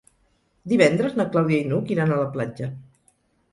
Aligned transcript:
Divendres 0.73 1.19
na 1.19 1.27
Clàudia 1.35 1.61
i 1.65 1.69
n'Hug 1.73 1.93
iran 1.99 2.17
a 2.17 2.19
la 2.25 2.29
platja. 2.39 2.73